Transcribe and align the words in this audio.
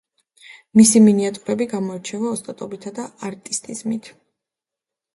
მისი 0.79 1.01
მინიატურები 1.07 1.69
გამოირჩევა 1.75 2.33
ოსტატობითა 2.39 2.97
და 2.99 3.09
არტისტიზმით. 3.31 4.15